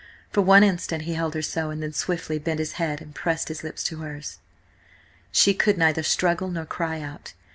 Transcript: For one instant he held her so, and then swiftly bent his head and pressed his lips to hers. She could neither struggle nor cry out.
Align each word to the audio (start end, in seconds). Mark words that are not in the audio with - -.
For 0.31 0.41
one 0.41 0.63
instant 0.63 1.03
he 1.03 1.13
held 1.13 1.35
her 1.35 1.43
so, 1.43 1.69
and 1.69 1.83
then 1.83 1.93
swiftly 1.93 2.39
bent 2.39 2.57
his 2.57 2.71
head 2.81 3.01
and 3.03 3.13
pressed 3.13 3.49
his 3.49 3.63
lips 3.63 3.83
to 3.83 3.97
hers. 3.99 4.39
She 5.31 5.53
could 5.53 5.77
neither 5.77 6.01
struggle 6.01 6.47
nor 6.49 6.65
cry 6.65 7.01
out. 7.01 7.33